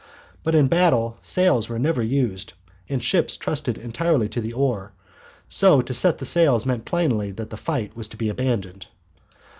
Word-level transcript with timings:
But 0.41 0.55
in 0.55 0.67
battle 0.67 1.19
sails 1.21 1.69
were 1.69 1.77
never 1.77 2.01
used 2.01 2.53
and 2.89 3.03
ships 3.03 3.37
trusted 3.37 3.77
entirely 3.77 4.27
to 4.29 4.41
the 4.41 4.51
oar, 4.51 4.93
so 5.47 5.79
to 5.81 5.93
set 5.93 6.17
the 6.17 6.25
sails 6.25 6.65
meant 6.65 6.85
plainly 6.85 7.29
that 7.33 7.51
the 7.51 7.55
fight 7.57 7.95
was 7.95 8.07
to 8.07 8.17
be 8.17 8.27
abandoned. 8.27 8.87